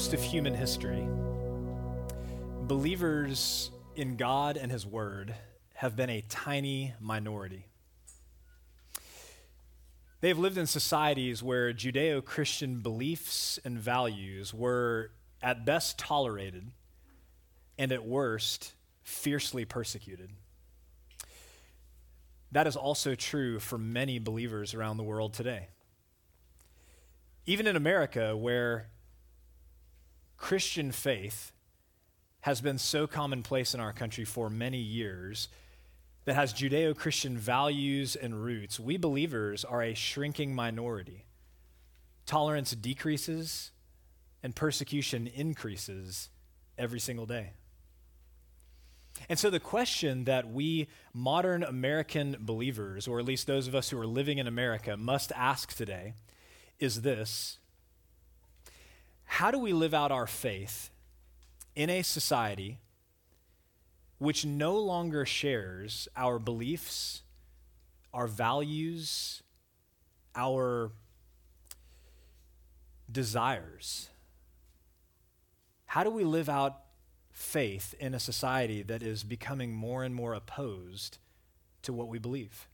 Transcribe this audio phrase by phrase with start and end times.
[0.00, 1.06] Most of human history,
[2.62, 5.34] believers in God and His Word
[5.74, 7.66] have been a tiny minority.
[10.22, 15.10] They have lived in societies where Judeo Christian beliefs and values were
[15.42, 16.70] at best tolerated
[17.76, 20.30] and at worst fiercely persecuted.
[22.52, 25.68] That is also true for many believers around the world today.
[27.44, 28.88] Even in America, where
[30.40, 31.52] Christian faith
[32.40, 35.48] has been so commonplace in our country for many years
[36.24, 41.26] that has Judeo Christian values and roots, we believers are a shrinking minority.
[42.24, 43.70] Tolerance decreases
[44.42, 46.30] and persecution increases
[46.78, 47.52] every single day.
[49.28, 53.90] And so, the question that we modern American believers, or at least those of us
[53.90, 56.14] who are living in America, must ask today
[56.78, 57.58] is this
[59.30, 60.90] how do we live out our faith
[61.76, 62.80] in a society
[64.18, 67.22] which no longer shares our beliefs,
[68.12, 69.44] our values,
[70.34, 70.90] our
[73.10, 74.08] desires?
[75.86, 76.80] How do we live out
[77.30, 81.18] faith in a society that is becoming more and more opposed
[81.82, 82.66] to what we believe?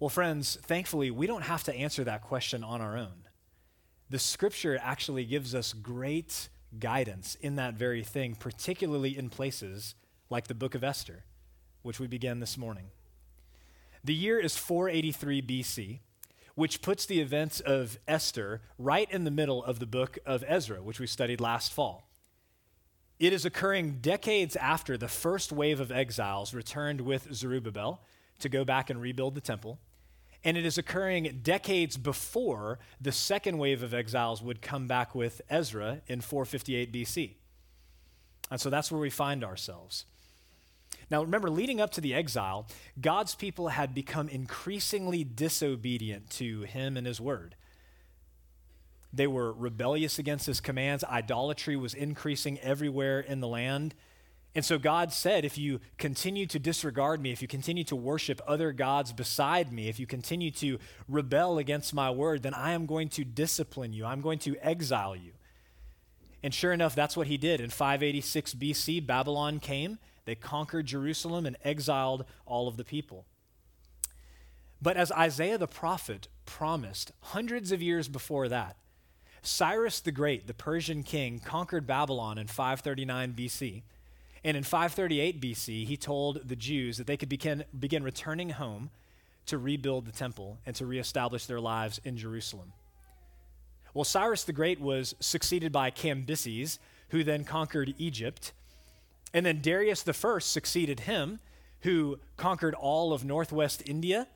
[0.00, 3.27] Well, friends, thankfully, we don't have to answer that question on our own
[4.10, 9.94] the scripture actually gives us great guidance in that very thing, particularly in places
[10.30, 11.24] like the book of Esther,
[11.82, 12.90] which we began this morning.
[14.04, 16.00] The year is 483 BC,
[16.54, 20.82] which puts the events of Esther right in the middle of the book of Ezra,
[20.82, 22.08] which we studied last fall.
[23.18, 28.02] It is occurring decades after the first wave of exiles returned with Zerubbabel
[28.38, 29.78] to go back and rebuild the temple
[30.44, 35.40] and it is occurring decades before the second wave of exiles would come back with
[35.50, 37.34] Ezra in 458 BC.
[38.50, 40.04] And so that's where we find ourselves.
[41.10, 42.66] Now, remember, leading up to the exile,
[43.00, 47.56] God's people had become increasingly disobedient to him and his word.
[49.12, 51.02] They were rebellious against his commands.
[51.04, 53.94] Idolatry was increasing everywhere in the land.
[54.58, 58.40] And so God said, if you continue to disregard me, if you continue to worship
[58.44, 62.84] other gods beside me, if you continue to rebel against my word, then I am
[62.84, 64.04] going to discipline you.
[64.04, 65.30] I'm going to exile you.
[66.42, 67.60] And sure enough, that's what he did.
[67.60, 73.26] In 586 BC, Babylon came, they conquered Jerusalem and exiled all of the people.
[74.82, 78.74] But as Isaiah the prophet promised hundreds of years before that,
[79.40, 83.82] Cyrus the Great, the Persian king, conquered Babylon in 539 BC.
[84.44, 88.90] And in 538 BC, he told the Jews that they could begin, begin returning home
[89.46, 92.72] to rebuild the temple and to reestablish their lives in Jerusalem.
[93.94, 96.78] Well, Cyrus the Great was succeeded by Cambyses,
[97.08, 98.52] who then conquered Egypt.
[99.32, 101.40] And then Darius First succeeded him,
[101.80, 104.28] who conquered all of northwest India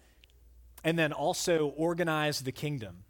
[0.85, 3.05] and then also organized the kingdom.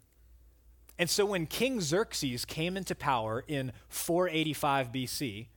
[0.99, 5.47] And so when King Xerxes came into power in 485 BC,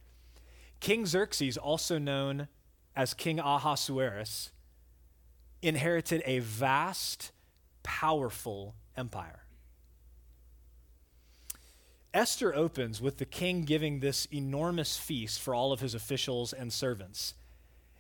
[0.86, 2.46] King Xerxes, also known
[2.94, 4.52] as King Ahasuerus,
[5.60, 7.32] inherited a vast,
[7.82, 9.46] powerful empire.
[12.14, 16.72] Esther opens with the king giving this enormous feast for all of his officials and
[16.72, 17.34] servants.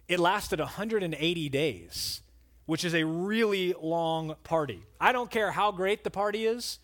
[0.06, 2.22] It lasted 180 days,
[2.66, 4.84] which is a really long party.
[5.00, 6.78] I don't care how great the party is,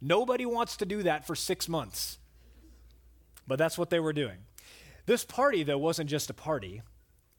[0.00, 2.16] nobody wants to do that for six months.
[3.46, 4.38] But that's what they were doing.
[5.08, 6.82] This party, though, wasn't just a party,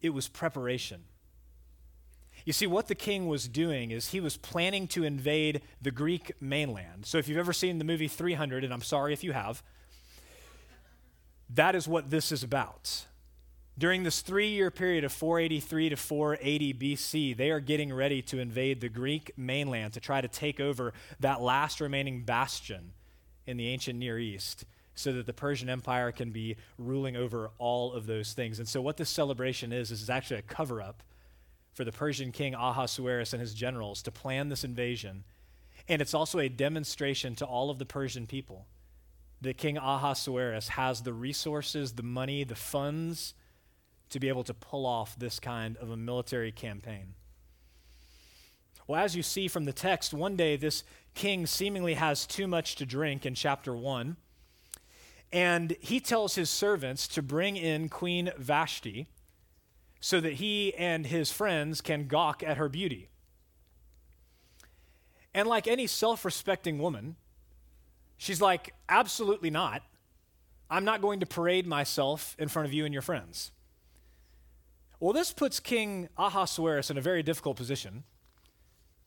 [0.02, 1.04] it was preparation.
[2.44, 6.32] You see, what the king was doing is he was planning to invade the Greek
[6.42, 7.06] mainland.
[7.06, 9.62] So, if you've ever seen the movie 300, and I'm sorry if you have,
[11.52, 13.06] that is what this is about.
[13.78, 18.40] During this three year period of 483 to 480 BC, they are getting ready to
[18.40, 22.94] invade the Greek mainland to try to take over that last remaining bastion
[23.46, 24.66] in the ancient Near East
[25.00, 28.60] so that the Persian Empire can be ruling over all of those things.
[28.60, 31.04] And so, what this celebration is, is actually a cover up
[31.74, 35.24] for the Persian king Ahasuerus and his generals to plan this invasion.
[35.88, 38.68] And it's also a demonstration to all of the Persian people
[39.42, 43.34] that King Ahasuerus has the resources, the money, the funds
[44.10, 47.14] to be able to pull off this kind of a military campaign.
[48.86, 52.76] Well, as you see from the text, one day this king seemingly has too much
[52.76, 54.18] to drink in chapter 1.
[55.32, 59.08] And he tells his servants to bring in Queen Vashti
[60.00, 63.10] so that he and his friends can gawk at her beauty.
[65.34, 67.16] And like any self respecting woman,
[68.18, 69.84] she's like, absolutely not.
[70.70, 73.52] I'm not going to parade myself in front of you and your friends.
[75.00, 78.04] Well, this puts King Ahasuerus in a very difficult position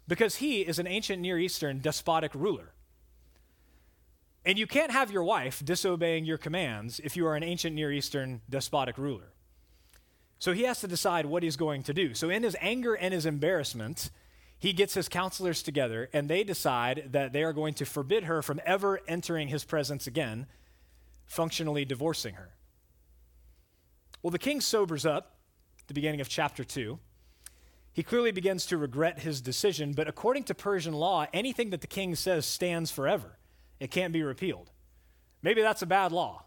[0.08, 2.72] because he is an ancient Near Eastern despotic ruler.
[4.44, 7.92] And you can't have your wife disobeying your commands if you are an ancient Near
[7.92, 9.32] Eastern despotic ruler.
[10.38, 12.14] So he has to decide what he's going to do.
[12.14, 14.10] So, in his anger and his embarrassment,
[14.58, 18.42] he gets his counselors together and they decide that they are going to forbid her
[18.42, 20.46] from ever entering his presence again,
[21.26, 22.50] functionally divorcing her.
[24.22, 25.36] Well, the king sobers up
[25.80, 26.98] at the beginning of chapter 2.
[27.92, 31.86] He clearly begins to regret his decision, but according to Persian law, anything that the
[31.86, 33.38] king says stands forever.
[33.82, 34.70] It can't be repealed.
[35.42, 36.44] Maybe that's a bad law.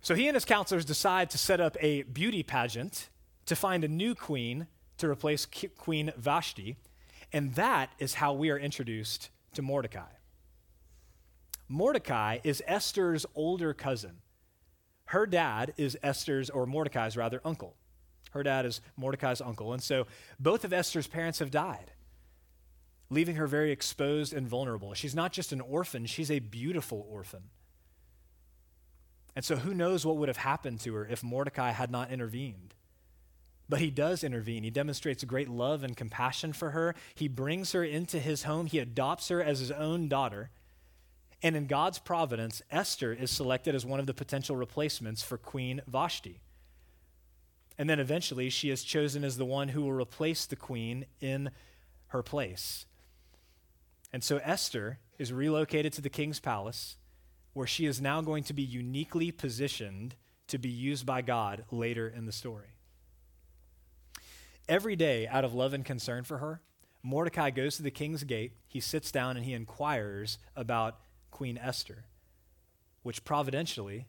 [0.00, 3.10] so he and his counselors decide to set up a beauty pageant
[3.46, 4.68] to find a new queen
[4.98, 5.44] to replace
[5.76, 6.76] Queen Vashti,
[7.32, 10.12] and that is how we are introduced to Mordecai.
[11.68, 14.18] Mordecai is Esther's older cousin.
[15.06, 17.74] Her dad is Esther's, or Mordecai's rather, uncle.
[18.30, 19.72] Her dad is Mordecai's uncle.
[19.72, 20.06] And so
[20.38, 21.90] both of Esther's parents have died,
[23.10, 24.94] leaving her very exposed and vulnerable.
[24.94, 27.44] She's not just an orphan, she's a beautiful orphan.
[29.36, 32.74] And so who knows what would have happened to her if Mordecai had not intervened.
[33.68, 34.62] But he does intervene.
[34.62, 36.94] He demonstrates great love and compassion for her.
[37.14, 38.66] He brings her into his home.
[38.66, 40.50] He adopts her as his own daughter.
[41.42, 45.80] And in God's providence, Esther is selected as one of the potential replacements for Queen
[45.86, 46.40] Vashti.
[47.76, 51.50] And then eventually she is chosen as the one who will replace the queen in
[52.08, 52.86] her place.
[54.14, 56.98] And so Esther is relocated to the king's palace,
[57.52, 60.14] where she is now going to be uniquely positioned
[60.46, 62.76] to be used by God later in the story.
[64.68, 66.60] Every day, out of love and concern for her,
[67.02, 71.00] Mordecai goes to the king's gate, he sits down, and he inquires about
[71.32, 72.04] Queen Esther,
[73.02, 74.06] which providentially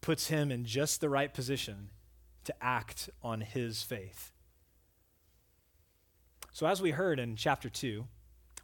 [0.00, 1.90] puts him in just the right position
[2.44, 4.32] to act on his faith.
[6.52, 8.06] So, as we heard in chapter 2,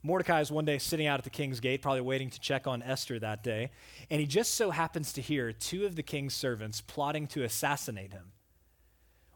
[0.03, 2.83] Mordecai is one day sitting out at the king's gate, probably waiting to check on
[2.83, 3.71] Esther that day,
[4.11, 8.13] and he just so happens to hear two of the king's servants plotting to assassinate
[8.13, 8.33] him.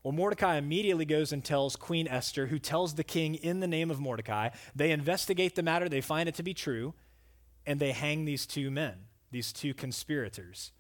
[0.03, 3.91] Well, Mordecai immediately goes and tells Queen Esther, who tells the king in the name
[3.91, 4.51] of Mordecai.
[4.75, 6.95] They investigate the matter, they find it to be true,
[7.65, 8.95] and they hang these two men,
[9.31, 10.73] these two conspirators.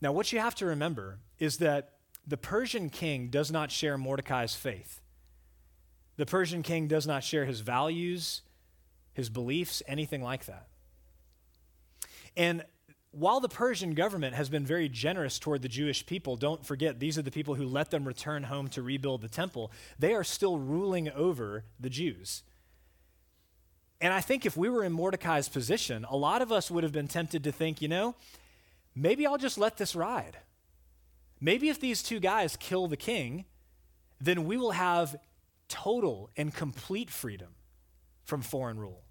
[0.00, 1.92] Now, what you have to remember is that
[2.26, 5.00] the Persian king does not share Mordecai's faith.
[6.20, 8.42] The Persian king does not share his values,
[9.14, 10.68] his beliefs, anything like that.
[12.36, 12.62] And
[13.10, 17.16] while the Persian government has been very generous toward the Jewish people, don't forget, these
[17.16, 20.58] are the people who let them return home to rebuild the temple, they are still
[20.58, 22.42] ruling over the Jews.
[23.98, 26.92] And I think if we were in Mordecai's position, a lot of us would have
[26.92, 28.14] been tempted to think, you know,
[28.94, 30.36] maybe I'll just let this ride.
[31.40, 33.46] Maybe if these two guys kill the king,
[34.20, 35.16] then we will have
[35.70, 37.54] total and complete freedom
[38.24, 39.04] from foreign rule.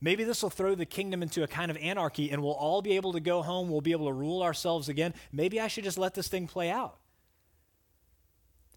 [0.00, 2.96] Maybe this will throw the kingdom into a kind of anarchy and we'll all be
[2.96, 3.68] able to go home.
[3.68, 5.14] We'll be able to rule ourselves again.
[5.32, 6.98] Maybe I should just let this thing play out.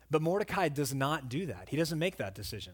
[0.09, 1.69] But Mordecai does not do that.
[1.69, 2.73] He doesn't make that decision.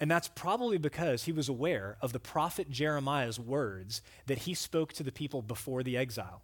[0.00, 4.94] And that's probably because he was aware of the prophet Jeremiah's words that he spoke
[4.94, 6.42] to the people before the exile.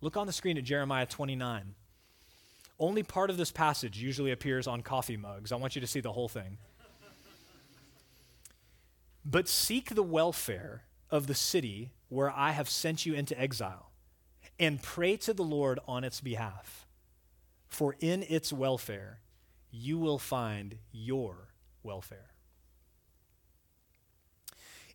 [0.00, 1.74] Look on the screen at Jeremiah 29.
[2.78, 5.50] Only part of this passage usually appears on coffee mugs.
[5.50, 6.58] I want you to see the whole thing.
[9.24, 13.90] but seek the welfare of the city where I have sent you into exile,
[14.58, 16.86] and pray to the Lord on its behalf.
[17.66, 19.20] For in its welfare
[19.70, 21.48] you will find your
[21.82, 22.30] welfare.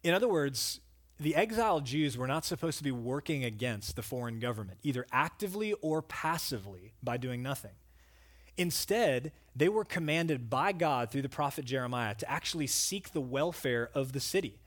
[0.04, 0.80] In other words,
[1.22, 5.74] the exiled Jews were not supposed to be working against the foreign government, either actively
[5.74, 7.74] or passively by doing nothing.
[8.58, 13.92] Instead, they were commanded by God through the prophet Jeremiah to actually seek the welfare
[13.94, 14.58] of the city.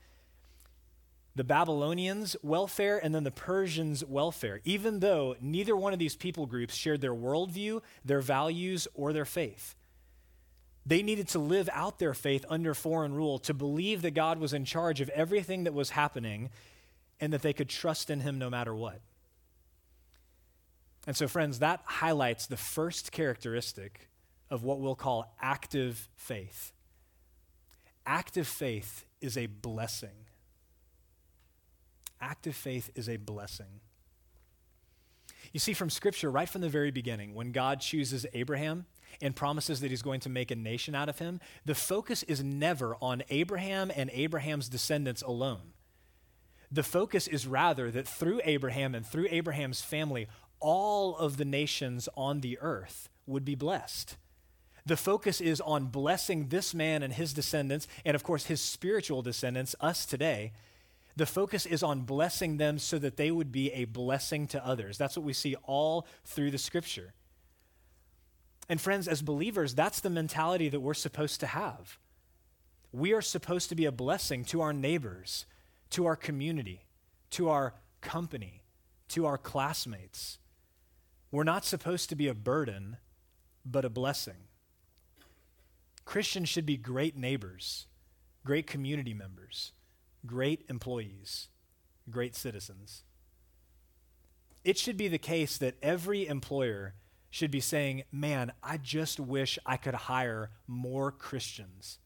[1.35, 6.45] The Babylonians' welfare and then the Persians' welfare, even though neither one of these people
[6.45, 9.75] groups shared their worldview, their values, or their faith.
[10.85, 14.53] They needed to live out their faith under foreign rule, to believe that God was
[14.53, 16.49] in charge of everything that was happening
[17.19, 19.01] and that they could trust in Him no matter what.
[21.07, 24.09] And so, friends, that highlights the first characteristic
[24.49, 26.71] of what we'll call active faith.
[28.05, 30.27] Active faith is a blessing.
[32.21, 33.81] Active faith is a blessing.
[35.51, 38.85] You see, from Scripture, right from the very beginning, when God chooses Abraham
[39.21, 42.43] and promises that he's going to make a nation out of him, the focus is
[42.43, 45.73] never on Abraham and Abraham's descendants alone.
[46.71, 50.27] The focus is rather that through Abraham and through Abraham's family,
[50.59, 54.17] all of the nations on the earth would be blessed.
[54.85, 59.21] The focus is on blessing this man and his descendants, and of course, his spiritual
[59.23, 60.53] descendants, us today.
[61.15, 64.97] The focus is on blessing them so that they would be a blessing to others.
[64.97, 67.13] That's what we see all through the scripture.
[68.67, 71.97] And friends, as believers, that's the mentality that we're supposed to have.
[72.91, 75.45] We are supposed to be a blessing to our neighbors,
[75.91, 76.85] to our community,
[77.31, 78.63] to our company,
[79.09, 80.39] to our classmates.
[81.31, 82.97] We're not supposed to be a burden,
[83.65, 84.47] but a blessing.
[86.05, 87.87] Christians should be great neighbors,
[88.45, 89.73] great community members,
[90.25, 91.49] great employees,
[92.09, 93.03] great citizens.
[94.63, 96.93] It should be the case that every employer
[97.35, 101.99] should be saying, Man, I just wish I could hire more Christians.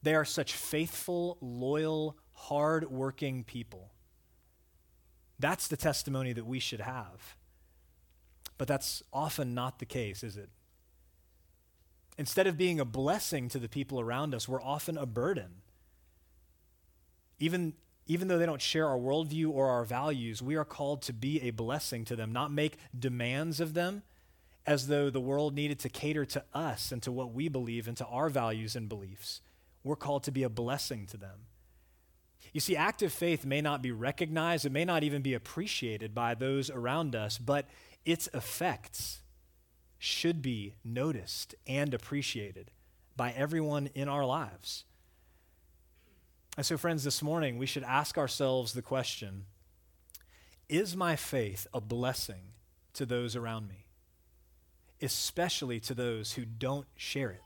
[0.00, 3.90] They are such faithful, loyal, hard-working people.
[5.40, 7.34] That's the testimony that we should have.
[8.58, 10.50] But that's often not the case, is it?
[12.16, 15.62] Instead of being a blessing to the people around us, we're often a burden.
[17.40, 17.72] Even,
[18.06, 21.42] even though they don't share our worldview or our values, we are called to be
[21.42, 24.04] a blessing to them, not make demands of them
[24.68, 27.96] as though the world needed to cater to us and to what we believe and
[27.96, 29.40] to our values and beliefs.
[29.82, 31.46] We're called to be a blessing to them.
[32.52, 36.34] You see, active faith may not be recognized, it may not even be appreciated by
[36.34, 37.66] those around us, but
[38.04, 39.20] its effects
[39.96, 42.70] should be noticed and appreciated
[43.16, 44.84] by everyone in our lives.
[46.58, 49.46] And so, friends, this morning we should ask ourselves the question
[50.68, 52.52] Is my faith a blessing
[52.92, 53.87] to those around me,
[55.00, 57.42] especially to those who don't share it?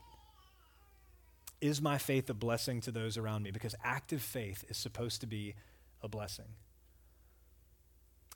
[1.61, 3.51] Is my faith a blessing to those around me?
[3.51, 5.55] Because active faith is supposed to be
[6.01, 6.55] a blessing.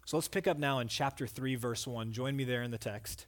[0.05, 2.13] So let's pick up now in chapter 3, verse 1.
[2.13, 3.25] Join me there in the text.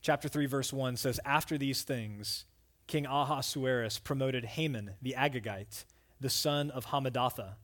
[0.00, 2.46] Chapter 3, verse 1 says, After these things,
[2.86, 5.84] King Ahasuerus promoted Haman the Agagite,
[6.20, 7.56] the son of Hammedatha,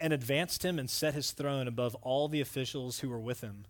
[0.00, 3.66] and advanced him and set his throne above all the officials who were with him.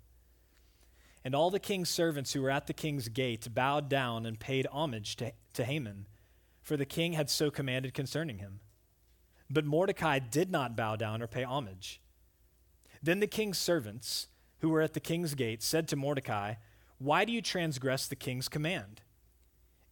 [1.24, 4.66] And all the king's servants who were at the king's gate bowed down and paid
[4.70, 6.06] homage to, to Haman,
[6.62, 8.60] for the king had so commanded concerning him.
[9.48, 12.00] But Mordecai did not bow down or pay homage.
[13.02, 14.28] Then the king's servants,
[14.60, 16.54] who were at the king's gate, said to Mordecai,
[16.98, 19.02] why do you transgress the king's command?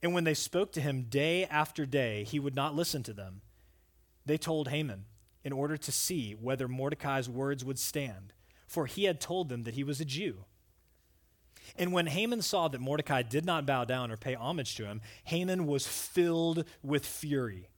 [0.02, 3.42] And when they spoke to him day after day, he would not listen to them.
[4.24, 5.04] They told Haman
[5.44, 8.32] in order to see whether Mordecai's words would stand,
[8.66, 10.44] for he had told them that he was a Jew.
[11.76, 15.00] And when Haman saw that Mordecai did not bow down or pay homage to him,
[15.24, 17.68] Haman was filled with fury.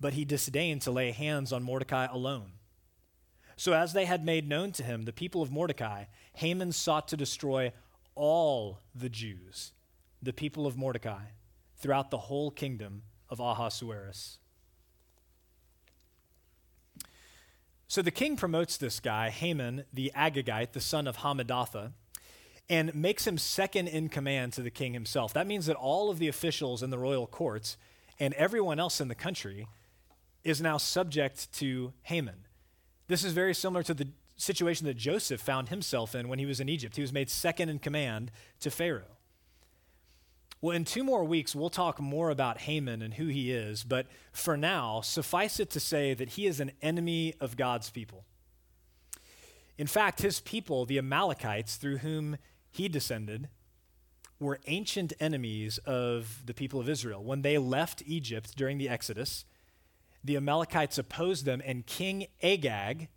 [0.00, 2.52] But he disdained to lay hands on Mordecai alone.
[3.56, 7.16] So, as they had made known to him the people of Mordecai, Haman sought to
[7.16, 7.72] destroy
[8.14, 9.72] all the Jews,
[10.22, 11.24] the people of Mordecai,
[11.76, 14.38] throughout the whole kingdom of Ahasuerus.
[17.88, 21.92] So the king promotes this guy, Haman the Agagite, the son of Hammedatha,
[22.68, 25.32] and makes him second in command to the king himself.
[25.32, 27.78] That means that all of the officials in the royal courts
[28.20, 29.66] and everyone else in the country
[30.44, 32.44] is now subject to Haman.
[33.06, 36.60] This is very similar to the situation that Joseph found himself in when he was
[36.60, 36.96] in Egypt.
[36.96, 38.30] He was made second in command
[38.60, 39.17] to Pharaoh.
[40.60, 44.06] Well, in two more weeks, we'll talk more about Haman and who he is, but
[44.32, 48.24] for now, suffice it to say that he is an enemy of God's people.
[49.76, 52.38] In fact, his people, the Amalekites, through whom
[52.72, 53.48] he descended,
[54.40, 57.22] were ancient enemies of the people of Israel.
[57.22, 59.44] When they left Egypt during the Exodus,
[60.24, 63.08] the Amalekites opposed them, and King Agag,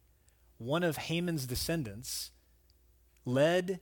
[0.60, 2.30] one of Haman's descendants,
[3.26, 3.80] led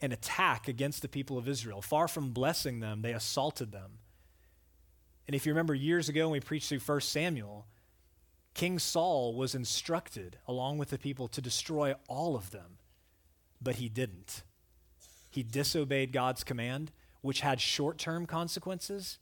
[0.00, 1.82] an attack against the people of Israel.
[1.82, 3.98] Far from blessing them, they assaulted them.
[5.26, 7.66] And if you remember years ago when we preached through 1 Samuel,
[8.54, 12.78] King Saul was instructed, along with the people, to destroy all of them,
[13.60, 14.42] but he didn't.
[15.30, 16.90] He disobeyed God's command,
[17.20, 19.18] which had short term consequences,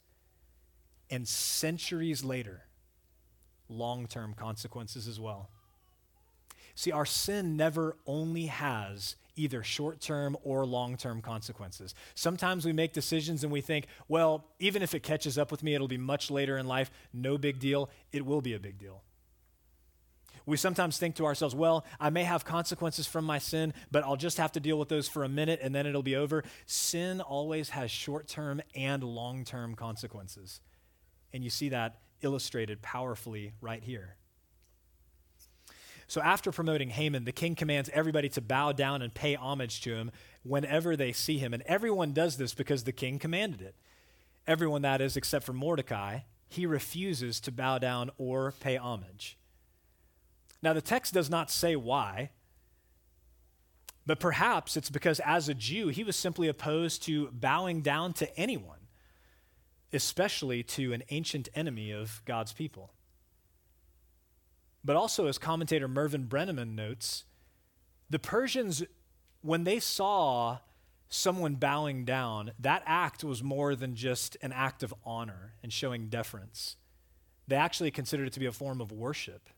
[1.10, 2.62] and centuries later,
[3.68, 5.50] long term consequences as well.
[6.74, 11.94] See, our sin never only has either short term or long term consequences.
[12.14, 15.74] Sometimes we make decisions and we think, well, even if it catches up with me,
[15.74, 16.90] it'll be much later in life.
[17.12, 17.90] No big deal.
[18.12, 19.02] It will be a big deal.
[20.46, 24.16] We sometimes think to ourselves, well, I may have consequences from my sin, but I'll
[24.16, 26.44] just have to deal with those for a minute and then it'll be over.
[26.66, 30.60] Sin always has short term and long term consequences.
[31.32, 34.16] And you see that illustrated powerfully right here.
[36.08, 39.94] So, after promoting Haman, the king commands everybody to bow down and pay homage to
[39.94, 40.12] him
[40.44, 41.52] whenever they see him.
[41.52, 43.74] And everyone does this because the king commanded it.
[44.46, 49.36] Everyone, that is, except for Mordecai, he refuses to bow down or pay homage.
[50.62, 52.30] Now, the text does not say why,
[54.06, 58.38] but perhaps it's because as a Jew, he was simply opposed to bowing down to
[58.38, 58.86] anyone,
[59.92, 62.92] especially to an ancient enemy of God's people.
[64.86, 67.24] But also, as commentator Mervin Breneman notes,
[68.08, 68.84] the Persians,
[69.42, 70.58] when they saw
[71.08, 76.06] someone bowing down, that act was more than just an act of honor and showing
[76.06, 76.76] deference.
[77.48, 79.48] They actually considered it to be a form of worship.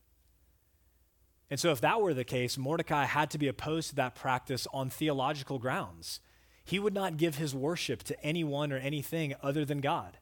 [1.51, 4.65] And so, if that were the case, Mordecai had to be opposed to that practice
[4.73, 6.21] on theological grounds.
[6.65, 10.17] He would not give his worship to anyone or anything other than God.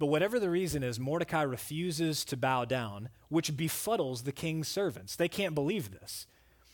[0.00, 5.14] But whatever the reason is, Mordecai refuses to bow down, which befuddles the king's servants.
[5.14, 6.26] They can't believe this.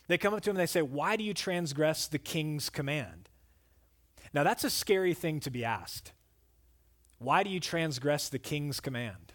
[0.06, 3.28] They come up to him and they say, Why do you transgress the king's command?
[4.32, 6.12] Now, that's a scary thing to be asked.
[7.18, 9.32] Why do you transgress the king's command?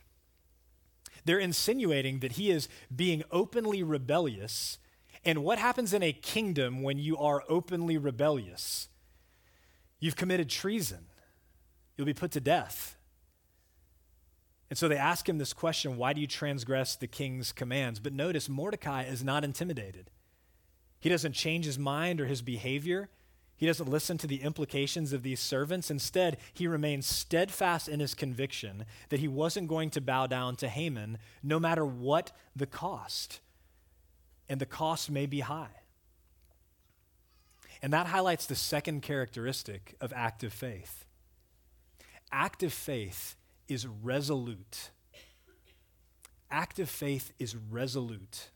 [1.26, 4.80] They're insinuating that he is being openly rebellious.
[5.26, 8.88] And what happens in a kingdom when you are openly rebellious?
[10.00, 11.08] You've committed treason,
[11.98, 12.96] you'll be put to death.
[14.72, 18.00] And so they ask him this question why do you transgress the king's commands?
[18.00, 20.10] But notice, Mordecai is not intimidated.
[21.02, 23.10] He doesn't change his mind or his behavior.
[23.58, 25.92] He doesn't listen to the implications of these servants.
[25.92, 30.70] Instead, he remains steadfast in his conviction that he wasn't going to bow down to
[30.70, 33.42] Haman no matter what the cost.
[34.48, 35.82] And the cost may be high.
[37.82, 41.04] And that highlights the second characteristic of active faith.
[42.32, 43.36] Active faith
[43.72, 44.92] is resolute.
[46.50, 48.50] Active faith is resolute.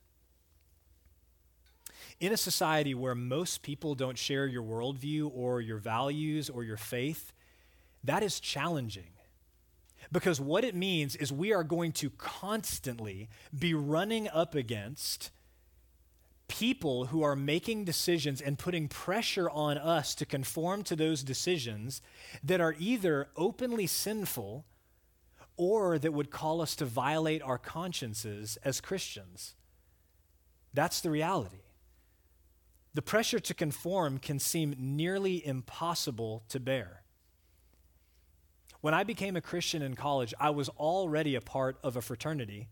[2.19, 6.77] In a society where most people don't share your worldview or your values or your
[6.77, 7.31] faith,
[8.03, 9.11] that is challenging.
[10.11, 15.31] Because what it means is we are going to constantly be running up against
[16.47, 22.01] people who are making decisions and putting pressure on us to conform to those decisions
[22.43, 24.65] that are either openly sinful
[25.57, 29.55] or that would call us to violate our consciences as Christians.
[30.73, 31.61] That's the reality.
[32.93, 37.03] The pressure to conform can seem nearly impossible to bear.
[38.81, 42.69] When I became a Christian in college, I was already a part of a fraternity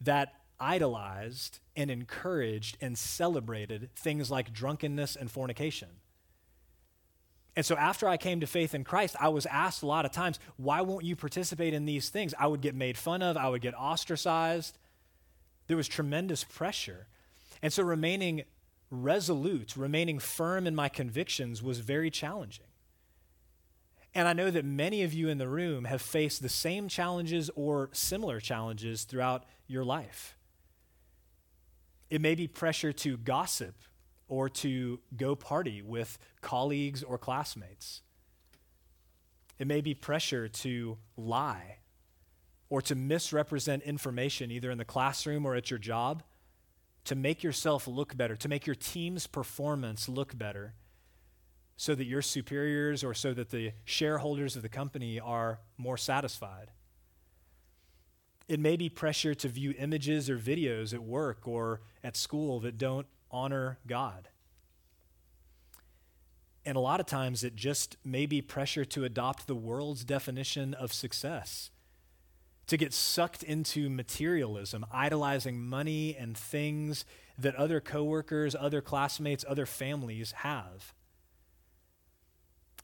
[0.00, 5.88] that idolized and encouraged and celebrated things like drunkenness and fornication.
[7.56, 10.12] And so after I came to faith in Christ, I was asked a lot of
[10.12, 12.34] times, why won't you participate in these things?
[12.38, 14.78] I would get made fun of, I would get ostracized.
[15.66, 17.08] There was tremendous pressure.
[17.60, 18.44] And so remaining
[18.90, 22.64] resolute, remaining firm in my convictions was very challenging.
[24.14, 27.50] And I know that many of you in the room have faced the same challenges
[27.54, 30.36] or similar challenges throughout your life.
[32.08, 33.74] It may be pressure to gossip
[34.28, 38.02] or to go party with colleagues or classmates.
[39.58, 41.78] It may be pressure to lie
[42.70, 46.22] or to misrepresent information either in the classroom or at your job
[47.04, 50.74] to make yourself look better, to make your team's performance look better
[51.76, 56.70] so that your superiors or so that the shareholders of the company are more satisfied.
[58.48, 62.78] It may be pressure to view images or videos at work or at school that
[62.78, 64.28] don't honor God.
[66.64, 70.74] And a lot of times it just may be pressure to adopt the world's definition
[70.74, 71.70] of success,
[72.66, 77.06] to get sucked into materialism, idolizing money and things
[77.38, 80.92] that other coworkers, other classmates, other families have.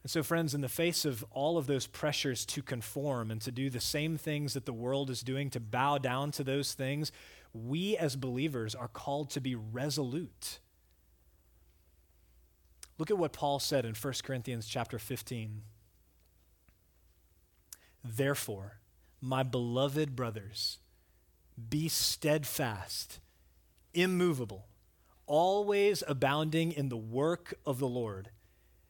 [0.03, 3.51] And so, friends, in the face of all of those pressures to conform and to
[3.51, 7.11] do the same things that the world is doing, to bow down to those things,
[7.55, 10.59] we as believers are called to be resolute.
[12.99, 15.63] Look at what Paul said in 1 Corinthians chapter 15.
[18.05, 18.81] Therefore,
[19.21, 20.79] my beloved brothers,
[21.71, 23.21] be steadfast,
[23.95, 24.67] immovable,
[25.27, 28.31] always abounding in the work of the Lord,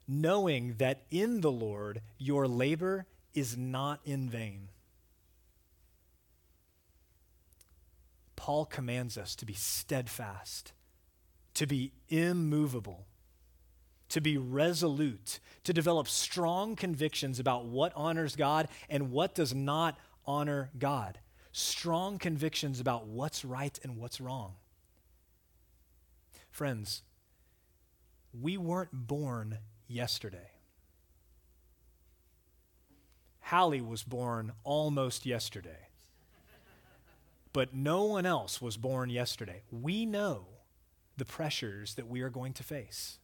[0.08, 4.70] knowing that in the Lord your labor is not in vain.
[8.44, 10.74] Paul commands us to be steadfast,
[11.54, 13.06] to be immovable,
[14.10, 19.96] to be resolute, to develop strong convictions about what honors God and what does not
[20.26, 21.20] honor God.
[21.52, 24.56] Strong convictions about what's right and what's wrong.
[26.50, 27.02] Friends,
[28.38, 29.56] we weren't born
[29.88, 30.50] yesterday.
[33.40, 35.88] Hallie was born almost yesterday.
[37.54, 39.62] But no one else was born yesterday.
[39.70, 40.48] We know
[41.16, 43.18] the pressures that we are going to face.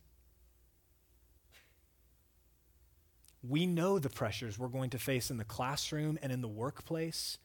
[3.42, 7.38] We know the pressures we're going to face in the classroom and in the workplace,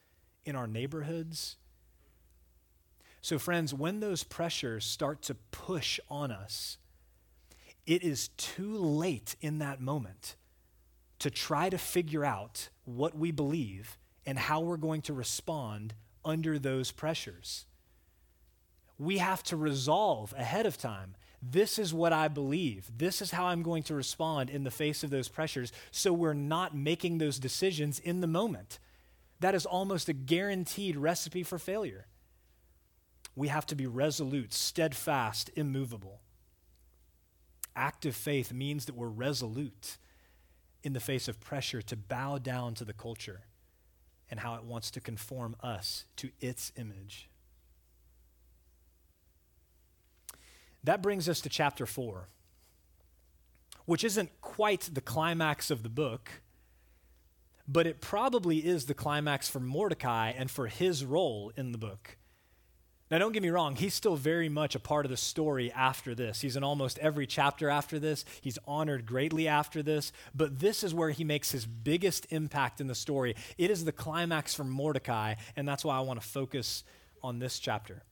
[0.45, 1.55] in our neighborhoods.
[3.19, 6.77] So, friends, when those pressures start to push on us,
[7.87, 10.35] it is too late in that moment
[11.17, 16.59] to try to figure out what we believe and how we're going to respond under
[16.59, 17.65] those pressures.
[18.97, 21.15] We have to resolve ahead of time
[21.51, 22.89] this is what I believe.
[22.95, 25.71] This is how I'm going to respond in the face of those pressures.
[25.91, 28.79] So we're not making those decisions in the moment.
[29.41, 32.07] That is almost a guaranteed recipe for failure.
[33.35, 36.21] We have to be resolute, steadfast, immovable.
[37.75, 39.97] Active faith means that we're resolute
[40.83, 43.41] in the face of pressure to bow down to the culture
[44.29, 47.29] and how it wants to conform us to its image.
[50.83, 52.29] That brings us to chapter 4,
[53.85, 56.41] which isn't quite the climax of the book,
[57.67, 62.17] but it probably is the climax for Mordecai and for his role in the book.
[63.11, 66.15] Now, don't get me wrong, he's still very much a part of the story after
[66.15, 66.41] this.
[66.41, 68.25] He's in almost every chapter after this.
[68.41, 70.11] He's honored greatly after this.
[70.33, 73.35] But this is where he makes his biggest impact in the story.
[73.59, 76.83] It is the climax for Mordecai, and that's why I want to focus
[77.21, 78.03] on this chapter.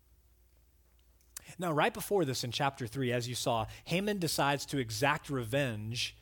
[1.58, 6.16] Now, right before this in chapter 3, as you saw, Haman decides to exact revenge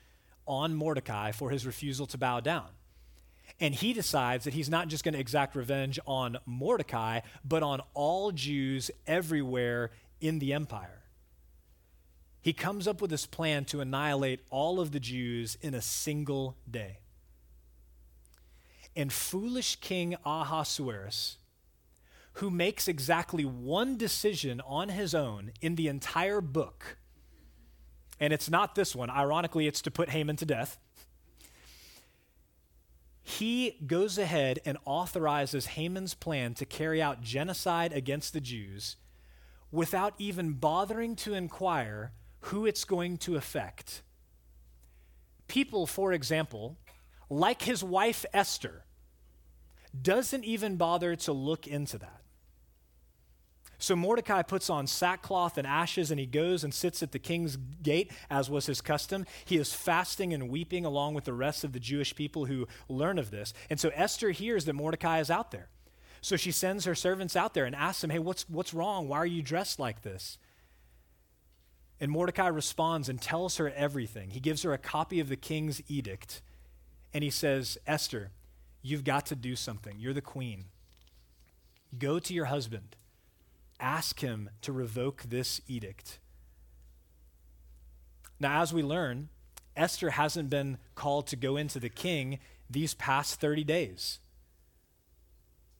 [0.48, 2.68] on Mordecai for his refusal to bow down.
[3.60, 7.82] And he decides that he's not just going to exact revenge on Mordecai, but on
[7.94, 11.02] all Jews everywhere in the empire.
[12.42, 16.58] He comes up with this plan to annihilate all of the Jews in a single
[16.70, 17.00] day.
[18.96, 21.38] And foolish King Ahasuerus
[22.34, 26.98] who makes exactly one decision on his own in the entire book.
[28.20, 29.10] And it's not this one.
[29.10, 30.78] Ironically, it's to put Haman to death.
[33.24, 38.98] He goes ahead and authorizes Haman's plan to carry out genocide against the Jews
[39.72, 42.12] without even bothering to inquire
[42.46, 44.02] who it's going to affect.
[45.48, 46.78] People, for example,
[47.30, 48.86] like his wife Esther,
[50.00, 52.21] doesn't even bother to look into that.
[53.82, 57.58] So Mordecai puts on sackcloth and ashes and he goes and sits at the king's
[57.58, 59.26] gate, as was his custom.
[59.44, 63.18] He is fasting and weeping along with the rest of the Jewish people who learn
[63.18, 63.56] of this.
[63.72, 65.70] And so Esther hears that Mordecai is out there.
[66.22, 69.08] So she sends her servants out there and asks them, Hey, what's, what's wrong?
[69.08, 70.38] Why are you dressed like this?
[72.00, 74.30] And Mordecai responds and tells her everything.
[74.30, 76.44] He gives her a copy of the king's edict.
[77.16, 78.30] And he says, Esther,
[78.84, 79.96] you've got to do something.
[79.98, 80.66] You're the queen.
[81.98, 82.96] Go to your husband
[83.82, 86.20] ask him to revoke this edict.
[88.40, 89.30] Now, as we learn,
[89.76, 92.40] Esther hasn't been called to go into the king
[92.70, 94.20] these past 30 days.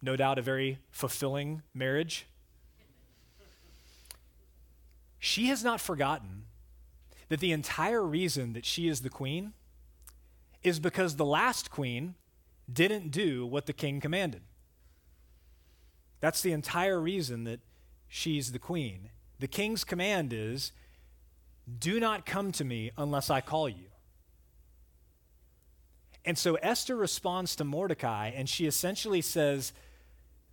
[0.02, 2.26] No doubt a very fulfilling marriage.
[5.20, 6.46] She has not forgotten
[7.30, 9.54] that the entire reason that she is the queen
[10.64, 12.16] is because the last queen
[12.72, 14.42] didn't do what the king commanded.
[16.20, 17.60] That's the entire reason that
[18.14, 19.10] she's the queen.
[19.40, 20.74] The king's command is
[21.80, 23.86] do not come to me unless I call you.
[26.26, 29.72] And so Esther responds to Mordecai, and she essentially says,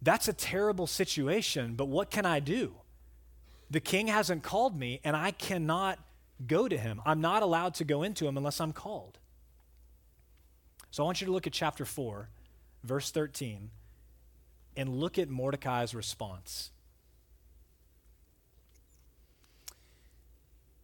[0.01, 2.75] That's a terrible situation, but what can I do?
[3.71, 5.99] The king hasn't called me, and I cannot
[6.47, 7.03] go to him.
[7.05, 9.19] I'm not allowed to go into him unless I'm called.
[10.91, 12.31] So I want you to look at chapter 4,
[12.85, 13.71] verse 13,
[14.77, 16.71] and look at Mordecai's response.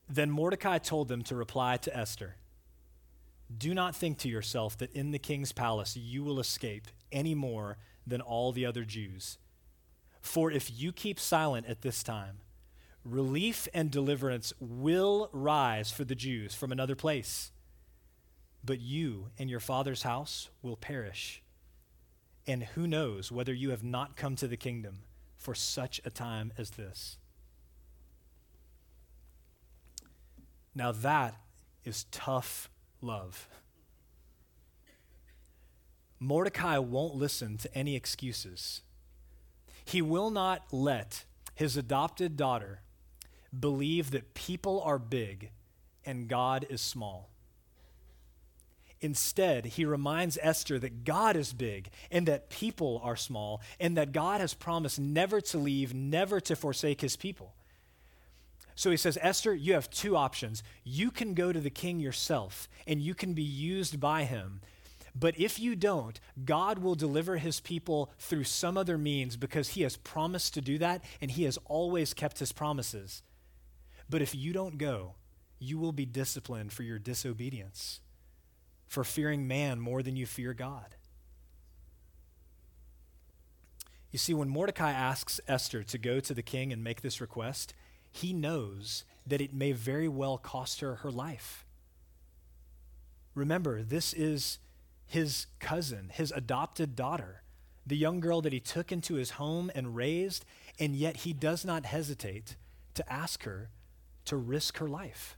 [0.08, 2.36] Then Mordecai told them to reply to Esther
[3.56, 7.78] Do not think to yourself that in the king's palace you will escape any more
[8.06, 9.38] than all the other Jews.
[10.20, 12.38] For if you keep silent at this time,
[13.04, 17.52] relief and deliverance will rise for the Jews from another place.
[18.64, 21.42] But you and your father's house will perish.
[22.46, 25.00] And who knows whether you have not come to the kingdom
[25.36, 27.18] for such a time as this?
[30.74, 31.36] Now that
[31.84, 32.68] is tough
[33.00, 33.48] love.
[36.18, 38.82] Mordecai won't listen to any excuses.
[39.84, 42.80] He will not let his adopted daughter
[43.58, 45.50] believe that people are big
[46.04, 47.30] and God is small.
[49.00, 54.12] Instead, he reminds Esther that God is big and that people are small, and that
[54.12, 57.54] God has promised never to leave, never to forsake his people.
[58.74, 60.62] So he says, Esther, you have two options.
[60.82, 64.60] You can go to the king yourself, and you can be used by him.
[65.14, 69.82] But if you don't, God will deliver his people through some other means because he
[69.82, 73.22] has promised to do that, and he has always kept his promises.
[74.10, 75.14] But if you don't go,
[75.60, 78.00] you will be disciplined for your disobedience,
[78.88, 80.96] for fearing man more than you fear God.
[84.10, 87.72] You see, when Mordecai asks Esther to go to the king and make this request,
[88.14, 91.66] he knows that it may very well cost her her life.
[93.34, 94.60] Remember, this is
[95.04, 97.42] his cousin, his adopted daughter,
[97.84, 100.44] the young girl that he took into his home and raised,
[100.78, 102.54] and yet he does not hesitate
[102.94, 103.70] to ask her
[104.26, 105.36] to risk her life.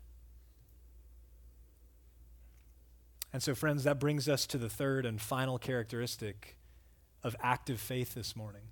[3.33, 6.59] And so, friends, that brings us to the third and final characteristic
[7.25, 8.69] of active faith this morning.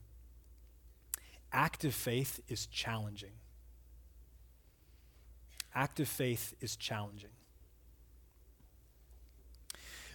[1.54, 3.32] Active faith is challenging.
[5.74, 7.30] Active faith is challenging.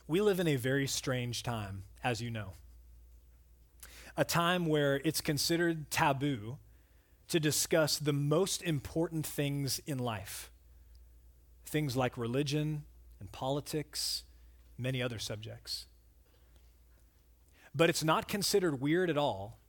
[0.08, 2.54] We live in a very strange time, as you know.
[4.18, 6.58] A time where it's considered taboo
[7.28, 10.52] to discuss the most important things in life
[11.66, 12.84] things like religion
[13.20, 14.24] and politics,
[14.76, 15.86] many other subjects.
[17.76, 19.60] But it's not considered weird at all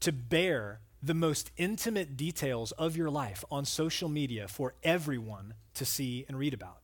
[0.00, 5.84] to bear the most intimate details of your life on social media for everyone to
[5.84, 6.78] see and read about.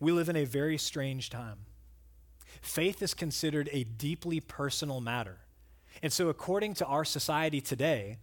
[0.00, 1.66] We live in a very strange time.
[2.62, 5.40] Faith is considered a deeply personal matter.
[6.02, 8.16] And so, according to our society today,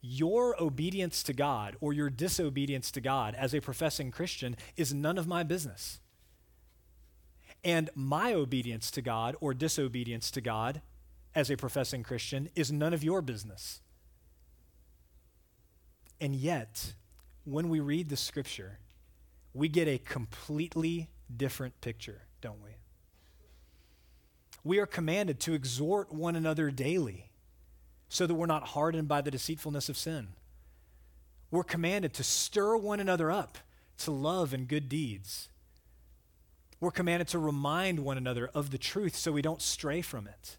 [0.00, 5.18] your obedience to God or your disobedience to God as a professing Christian is none
[5.18, 6.00] of my business.
[7.62, 10.82] And my obedience to God or disobedience to God
[11.34, 13.80] as a professing Christian is none of your business.
[16.20, 16.94] And yet,
[17.44, 18.78] when we read the scripture,
[19.54, 22.70] we get a completely different picture, don't we?
[24.64, 27.30] We are commanded to exhort one another daily
[28.08, 30.28] so that we're not hardened by the deceitfulness of sin.
[31.50, 33.58] We're commanded to stir one another up
[33.98, 35.48] to love and good deeds.
[36.80, 40.56] We're commanded to remind one another of the truth so we don't stray from it.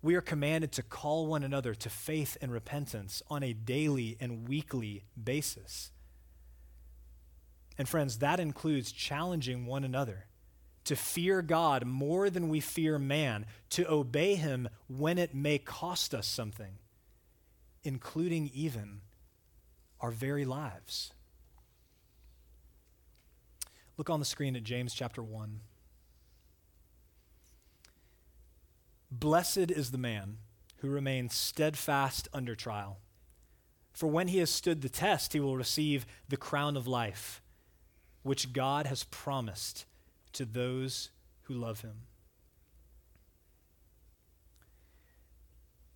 [0.00, 4.48] We are commanded to call one another to faith and repentance on a daily and
[4.48, 5.90] weekly basis.
[7.76, 10.26] And friends, that includes challenging one another
[10.84, 16.14] to fear God more than we fear man, to obey him when it may cost
[16.14, 16.78] us something,
[17.84, 19.02] including even
[20.00, 21.12] our very lives.
[23.98, 25.60] Look on the screen at James chapter 1.
[29.10, 30.38] Blessed is the man
[30.78, 32.98] who remains steadfast under trial.
[33.92, 37.42] For when he has stood the test, he will receive the crown of life
[38.22, 39.86] which God has promised
[40.32, 41.10] to those
[41.42, 42.02] who love him.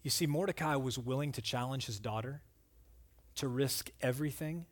[0.02, 2.42] You see, Mordecai was willing to challenge his daughter
[3.36, 4.66] to risk everything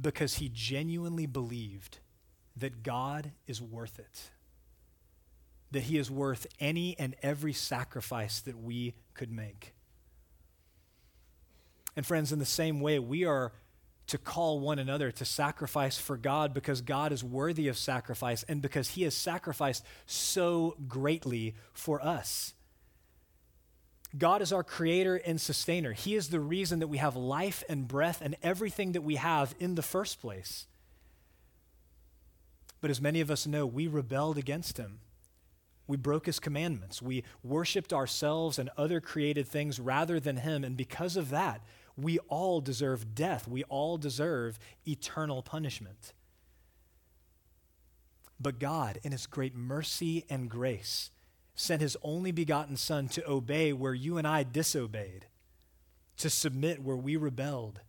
[0.00, 1.98] because he genuinely believed
[2.56, 4.30] that God is worth it,
[5.74, 9.74] that he is worth any and every sacrifice that we could make.
[11.96, 13.52] And, friends, in the same way, we are
[14.06, 18.60] to call one another to sacrifice for God because God is worthy of sacrifice and
[18.60, 22.54] because he has sacrificed so greatly for us.
[24.16, 25.92] God is our creator and sustainer.
[25.92, 29.54] He is the reason that we have life and breath and everything that we have
[29.58, 30.66] in the first place.
[32.80, 35.00] But as many of us know, we rebelled against him.
[35.86, 37.02] We broke his commandments.
[37.02, 40.64] We worshiped ourselves and other created things rather than him.
[40.64, 41.60] And because of that,
[41.96, 43.46] We all deserve death.
[43.46, 46.12] We all deserve eternal punishment.
[48.40, 51.10] But God, in His great mercy and grace,
[51.54, 55.26] sent His only begotten Son to obey where you and I disobeyed,
[56.16, 57.80] to submit where we rebelled,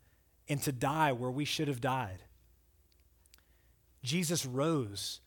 [0.47, 2.23] and to die where we should have died.
[4.03, 5.19] Jesus rose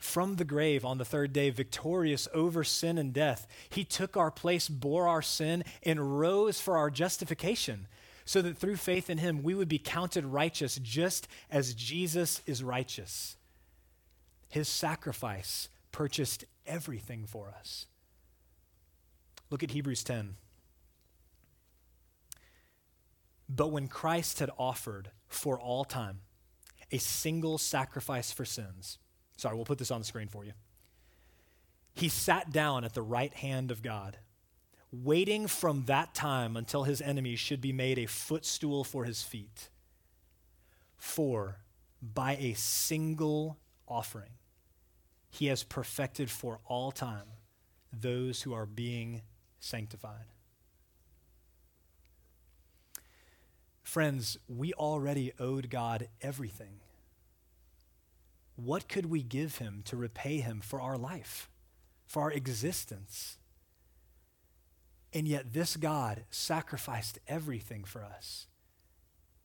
[0.00, 3.46] from the grave on the third day, victorious over sin and death.
[3.68, 7.86] He took our place, bore our sin, and rose for our justification,
[8.24, 12.64] so that through faith in him we would be counted righteous just as Jesus is
[12.64, 13.36] righteous.
[14.48, 17.86] His sacrifice purchased everything for us.
[19.50, 20.36] Look at Hebrews 10.
[23.48, 26.20] But when Christ had offered for all time
[26.90, 28.98] a single sacrifice for sins,
[29.40, 30.52] sorry, we'll put this on the screen for you.
[31.94, 34.18] He sat down at the right hand of God,
[34.92, 39.70] waiting from that time until his enemies should be made a footstool for his feet.
[40.96, 41.56] For
[42.02, 43.56] by a single
[43.88, 44.32] offering,
[45.30, 47.26] he has perfected for all time
[47.92, 49.22] those who are being
[49.58, 50.26] sanctified.
[53.82, 56.80] Friends, we already owed God everything.
[58.64, 61.48] What could we give him to repay him for our life,
[62.06, 63.38] for our existence?
[65.12, 68.46] And yet, this God sacrificed everything for us.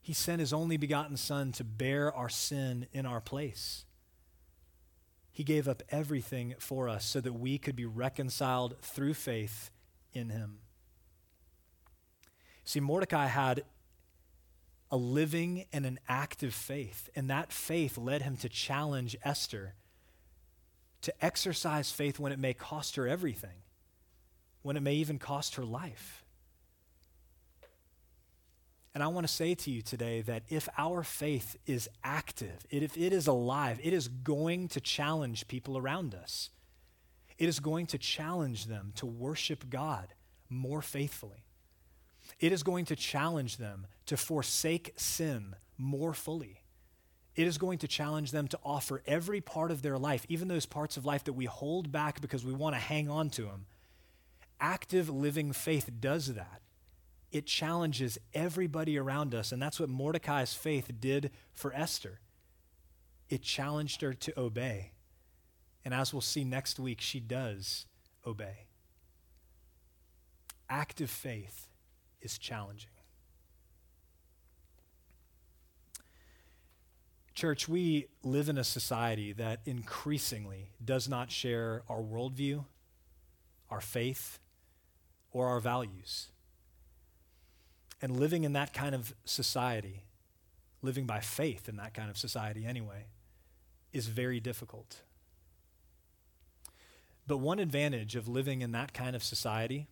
[0.00, 3.84] He sent his only begotten Son to bear our sin in our place.
[5.32, 9.70] He gave up everything for us so that we could be reconciled through faith
[10.12, 10.60] in him.
[12.64, 13.64] See, Mordecai had
[14.90, 19.74] a living and an active faith, and that faith led him to challenge Esther
[21.02, 23.62] to exercise faith when it may cost her everything,
[24.62, 26.24] when it may even cost her life.
[28.94, 32.96] And I want to say to you today that if our faith is active, if
[32.96, 36.50] it is alive, it is going to challenge people around us.
[37.38, 40.14] It is going to challenge them to worship God
[40.48, 41.45] more faithfully.
[42.38, 46.62] It is going to challenge them to forsake sin more fully.
[47.34, 50.66] It is going to challenge them to offer every part of their life, even those
[50.66, 53.66] parts of life that we hold back because we want to hang on to them.
[54.58, 56.62] Active living faith does that
[57.36, 59.52] it challenges everybody around us.
[59.52, 62.20] And that's what Mordecai's faith did for Esther.
[63.28, 64.92] It challenged her to obey.
[65.84, 67.86] And as we'll see next week, she does
[68.26, 68.68] obey.
[70.68, 71.68] Active faith
[72.26, 72.90] is challenging.
[77.34, 82.64] Church, we live in a society that increasingly does not share our worldview,
[83.70, 84.38] our faith,
[85.30, 86.28] or our values.
[88.02, 90.02] And living in that kind of society,
[90.82, 93.06] living by faith in that kind of society anyway,
[93.92, 95.02] is very difficult.
[97.26, 99.88] But one advantage of living in that kind of society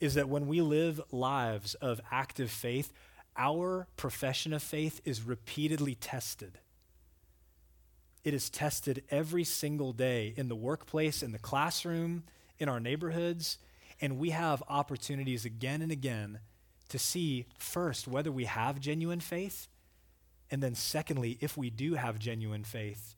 [0.00, 2.92] is that when we live lives of active faith,
[3.36, 6.58] our profession of faith is repeatedly tested.
[8.24, 12.24] It is tested every single day in the workplace, in the classroom,
[12.58, 13.58] in our neighborhoods,
[14.00, 16.40] and we have opportunities again and again
[16.88, 19.68] to see first whether we have genuine faith,
[20.50, 23.14] and then secondly, if we do have genuine faith,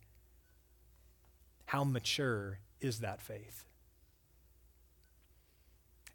[1.66, 3.64] how mature is that faith?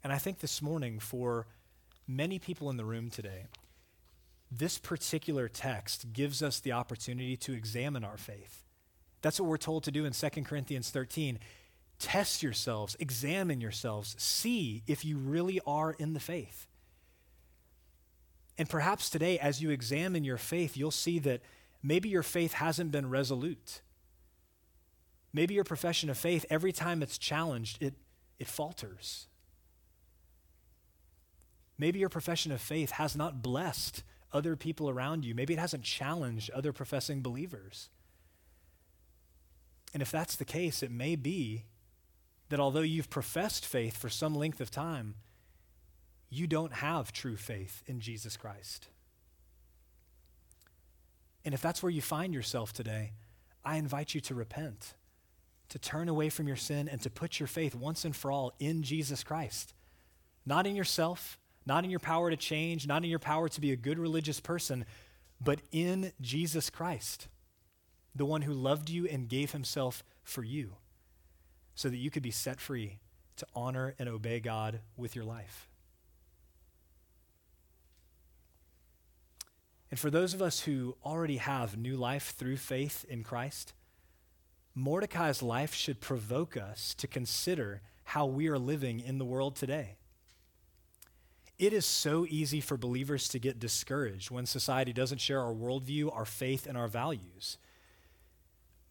[0.06, 1.48] And I think this morning, for
[2.06, 3.46] many people in the room today,
[4.52, 8.62] this particular text gives us the opportunity to examine our faith.
[9.20, 11.40] That's what we're told to do in 2 Corinthians 13.
[11.98, 16.68] Test yourselves, examine yourselves, see if you really are in the faith.
[18.56, 21.40] And perhaps today, as you examine your faith, you'll see that
[21.82, 23.80] maybe your faith hasn't been resolute.
[25.32, 27.94] Maybe your profession of faith, every time it's challenged, it,
[28.38, 29.26] it falters.
[31.78, 34.02] Maybe your profession of faith has not blessed
[34.32, 35.34] other people around you.
[35.34, 37.90] Maybe it hasn't challenged other professing believers.
[39.92, 41.64] And if that's the case, it may be
[42.48, 45.14] that although you've professed faith for some length of time,
[46.28, 48.88] you don't have true faith in Jesus Christ.
[51.44, 53.12] And if that's where you find yourself today,
[53.64, 54.94] I invite you to repent,
[55.68, 58.52] to turn away from your sin, and to put your faith once and for all
[58.58, 59.72] in Jesus Christ.
[60.44, 63.72] Not in yourself, not in your power to change, not in your power to be
[63.72, 64.86] a good religious person,
[65.40, 67.28] but in Jesus Christ,
[68.14, 70.76] the one who loved you and gave himself for you,
[71.74, 73.00] so that you could be set free
[73.36, 75.68] to honor and obey God with your life.
[79.90, 83.72] And for those of us who already have new life through faith in Christ,
[84.74, 89.96] Mordecai's life should provoke us to consider how we are living in the world today.
[91.58, 96.14] It is so easy for believers to get discouraged when society doesn't share our worldview,
[96.14, 97.56] our faith, and our values.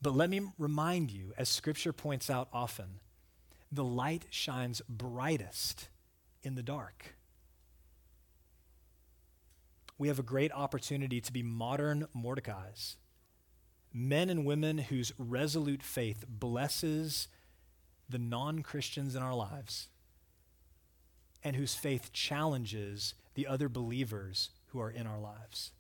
[0.01, 2.99] But let me remind you, as Scripture points out often,
[3.71, 5.89] the light shines brightest
[6.41, 7.15] in the dark.
[9.97, 12.95] We have a great opportunity to be modern Mordecais,
[13.93, 17.27] men and women whose resolute faith blesses
[18.09, 19.87] the non Christians in our lives
[21.45, 25.71] and whose faith challenges the other believers who are in our lives.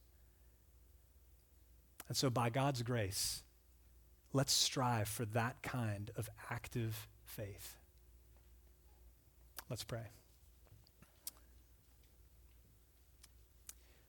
[2.07, 3.41] And so, by God's grace,
[4.31, 7.77] let's strive for that kind of active faith.
[9.67, 10.05] Let's pray.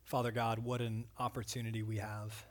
[0.04, 2.44] Father God, what an opportunity we have.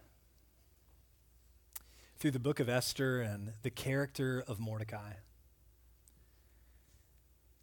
[2.18, 5.14] Through the book of Esther and the character of Mordecai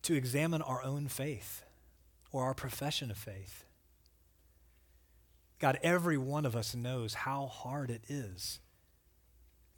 [0.02, 1.62] to examine our own faith
[2.32, 3.64] or our profession of faith.
[5.58, 8.58] God, every one of us knows how hard it is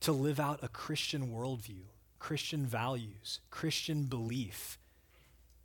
[0.00, 1.82] to live out a Christian worldview,
[2.18, 4.78] Christian values, Christian belief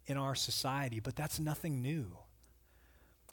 [0.05, 2.17] in our society, but that's nothing new.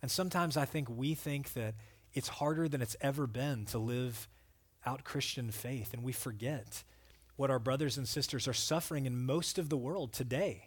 [0.02, 1.74] And sometimes I think we think that
[2.12, 4.28] it's harder than it's ever been to live
[4.84, 6.84] out Christian faith, and we forget
[7.34, 10.65] what our brothers and sisters are suffering in most of the world today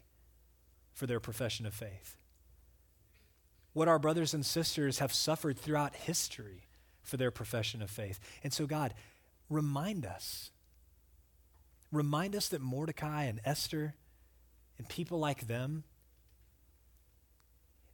[0.93, 2.17] for their profession of faith.
[3.73, 6.67] What our brothers and sisters have suffered throughout history
[7.03, 8.19] for their profession of faith.
[8.43, 8.93] And so, God,
[9.49, 10.51] remind us.
[11.91, 13.95] Remind us that Mordecai and Esther
[14.77, 15.83] and people like them,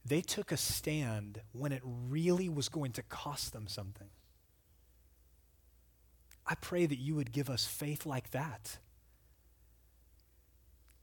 [0.06, 4.10] they took a stand when it really was going to cost them something.
[6.46, 8.78] I pray that you would give us faith like that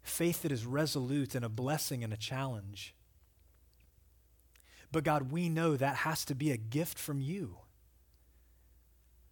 [0.02, 2.94] faith that is resolute and a blessing and a challenge.
[4.90, 7.56] But God, we know that has to be a gift from you.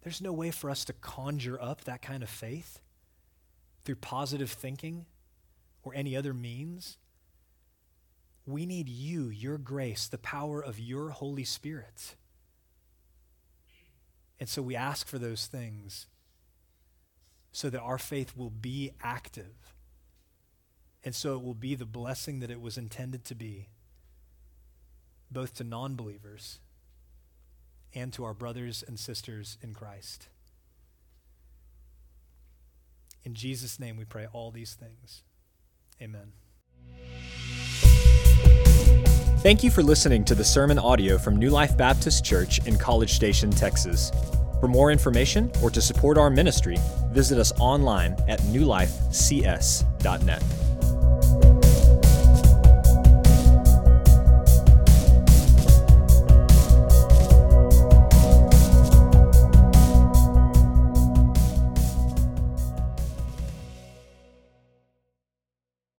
[0.01, 2.79] There's no way for us to conjure up that kind of faith
[3.85, 5.05] through positive thinking
[5.83, 6.97] or any other means.
[8.47, 12.15] We need you, your grace, the power of your Holy Spirit.
[14.39, 16.07] And so we ask for those things
[17.51, 19.75] so that our faith will be active
[21.03, 23.69] and so it will be the blessing that it was intended to be,
[25.29, 26.59] both to non believers
[27.93, 30.27] and to our brothers and sisters in Christ.
[33.23, 35.23] In Jesus' name we pray all these things.
[36.01, 36.31] Amen.
[39.39, 43.13] Thank you for listening to the sermon audio from New Life Baptist Church in College
[43.13, 44.11] Station, Texas.
[44.59, 46.77] For more information or to support our ministry,
[47.11, 50.60] visit us online at newlifecs.net.